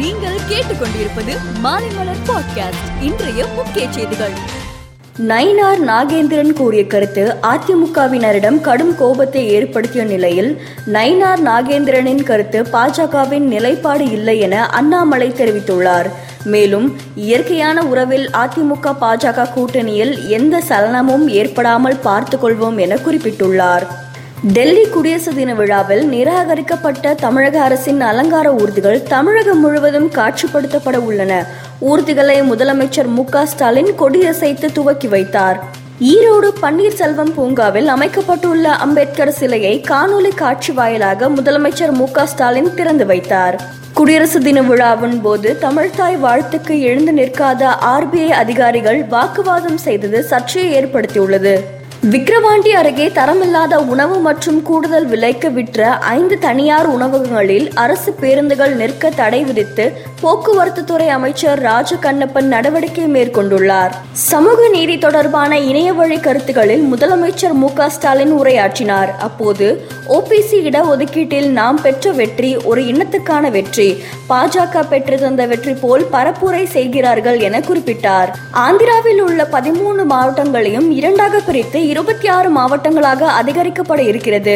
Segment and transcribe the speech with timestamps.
[0.00, 1.32] நீங்கள் கேட்டுக்கொண்டிருப்பது
[1.64, 4.30] மாலைமலர் பாட்காஸ்ட் இன்றைய முக்கிய செய்திகள்.
[5.26, 14.38] நயினார் நாகேந்திரன் கூறிய கருத்து அதிமுகவினரிடம் கடும் கோபத்தை ஏற்படுத்திய நிலையில் நயினார் நாகேந்திரனின் கருத்து பாஜகவின் நிலைப்பாடு இல்லை
[14.38, 16.10] என அண்ணாமலை தெரிவித்துள்ளார்.
[16.44, 23.86] மேலும் இயற்கையான உறவில் அதிமுக பாஜக கூட்டணியில் எந்த சலனமும் ஏற்படாமல் பார்த்துக் கொள்வோம் என குறிப்பிட்டுள்ளார்.
[24.42, 31.46] டெல்லி குடியரசு தின விழாவில் நிராகரிக்கப்பட்ட தமிழக அரசின் அலங்கார ஊர்திகள் தமிழகம் முழுவதும் காட்சிப்படுத்தப்பட உள்ளன.
[31.80, 35.60] ஊர்திகளை முதலமைச்சர் மு ஸ்டாலின் கொடியசைத்து துவக்கி வைத்தார்.
[36.00, 43.60] ஈரோடு பன்னீர்செல்வம் பூங்காவில் அமைக்கப்பட்டுள்ள அம்பேத்கர் சிலையை காணொலி காட்சி வாயிலாக முதலமைச்சர் மு ஸ்டாலின் திறந்து வைத்தார்.
[43.94, 51.60] குடியரசு தின விழாவின் போது தமிழ்தாய் வாழ்த்துக்கு எழுந்து நிற்காத ஆர்பிஐ அதிகாரிகள் வாக்குவாதம் செய்தது சர்ச்சையை ஏற்படுத்தியுள்ளது.
[52.02, 59.44] விக்கிரவாண்டி அருகே தரமில்லாத உணவு மற்றும் கூடுதல் விலைக்கு விற்ற ஐந்து தனியார் உணவகங்களில் அரசு பேருந்துகள் நிற்க தடை
[59.44, 59.84] விதித்து
[60.20, 63.92] போக்குவரத்து துறை அமைச்சர் ராஜ கண்ணப்பன் நடவடிக்கை மேற்கொண்டுள்ளார்.
[64.12, 69.16] சமூக நீதி தொடர்பான இணைய வழி கருத்துக்களில் முதலமைச்சர் மு ஸ்டாலின் உரையாற்றினார்.
[69.18, 69.68] அப்போது
[70.08, 74.02] ஓபிசி இடஒதுக்கீட்டில் நாம் பெற்ற வெற்றி ஒரு இனத்துக்கான வெற்றி.
[74.28, 78.32] பாஜக பெற்று தந்த வெற்றி போல் பரப்புரை செய்கிறார்கள் என குறிப்பிட்டார்.
[78.66, 84.54] ஆந்திராவில் உள்ள பதிமூணு மாவட்டங்களையும் இரண்டாக பிரித்து இருபத்தி ஆறு மாவட்டங்களாக அதிகரிக்கப்பட இருக்கிறது.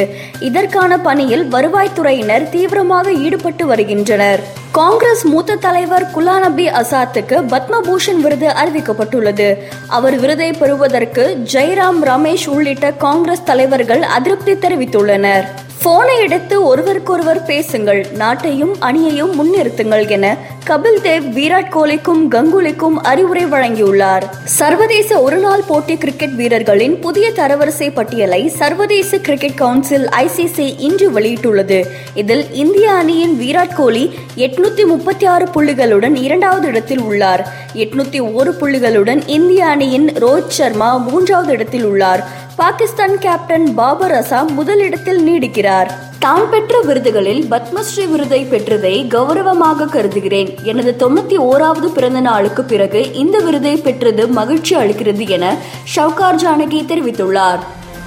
[0.48, 4.42] இதற்கான பணியில் வருவாய்த்துறையினர் தீவிரமாக ஈடுபட்டு வருகின்றனர்.
[4.72, 9.48] காங்கிரஸ் மூத்த தலைவர் குலாநபி அசாத்துக்கு பத்மபூஷன் விருது அறிவிக்கப்பட்டுள்ளது.
[9.88, 15.44] அவர் விருதை பெறுவதற்கு ஜெயராம் ரமேஷ் உள்ளிட்ட காங்கிரஸ் தலைவர்கள் அதிருப்தி தெரிவித்துள்ளனர்.
[15.84, 24.22] போனை எடுத்து ஒருவருக்கொருவர் பேசுங்கள் நாட்டையும் அணியையும் முன்னிறுத்துங்கள் என கபில் தேவ் விராட் கோலிக்கும் கங்குலிக்கும் அறிவுரை வழங்கியுள்ளார்.
[24.44, 31.84] சர்வதேச ஒருநாள் போட்டி கிரிக்கெட் வீரர்களின் புதிய தரவரிசை பட்டியலை சர்வதேச கிரிக்கெட் கவுன்சில் ஐசிசி இன்று வெளியிட்டுள்ளது.
[32.14, 37.54] இதில் இந்திய அணியின் விராட் கோலி எட்நூத்தி முப்பத்தி ஆறு புள்ளிகளுடன் இரண்டாவது இடத்தில் உள்ளார்.
[37.74, 42.42] எட்நூத்தி ஒரு புள்ளிகளுடன் இந்திய அணியின் ரோஹித் சர்மா மூன்றாவது இடத்தில் உள்ளார்.
[42.56, 45.88] பாகிஸ்தான் கேப்டன் பாபர் அசாம் முதலிடத்தில் நீடிக்கிறார்.
[46.18, 50.50] தான் பெற்ற விருதுகளில் பத்மஸ்ரீ விருதை பெற்றதை கௌரவமாக கருதுகிறேன்.
[50.62, 55.56] எனது தொண்ணூத்தி ஓராவது பிறந்த நாளுக்கு பிறகு இந்த விருதை பெற்றது மகிழ்ச்சி அளிக்கிறது என
[55.96, 57.58] ஷவுகார் ஜானகி தெரிவித்துள்ளார்.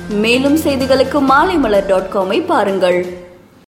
[0.10, 3.26] மேலும் செய்திகளுக்கு மாலைமலர் டாட் காமை பாருங்கள்.